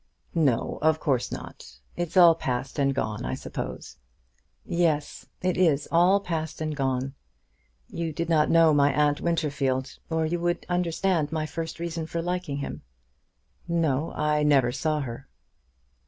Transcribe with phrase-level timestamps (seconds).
[0.33, 1.77] "No; of course not.
[1.95, 3.97] It's all passed and gone, I suppose."
[4.65, 7.13] "Yes; it is all passed and gone.
[7.87, 12.19] You did not know my Aunt Winterfield, or you would understand my first reason for
[12.19, 12.81] liking him."
[13.67, 15.27] "No," said Will; "I never saw her."